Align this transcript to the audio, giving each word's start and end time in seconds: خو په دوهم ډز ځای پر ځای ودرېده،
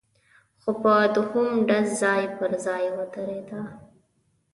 خو 0.61 0.71
په 0.81 0.93
دوهم 1.15 1.49
ډز 1.67 1.87
ځای 2.01 2.23
پر 2.37 2.51
ځای 2.65 2.83
ودرېده، 2.97 3.61